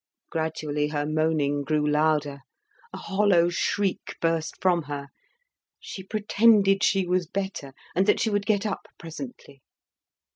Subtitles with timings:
[0.31, 2.39] Gradually, her moaning grew louder;
[2.91, 5.09] a hollow shriek burst from her;
[5.79, 9.61] she pretended she was better and that she would get up presently.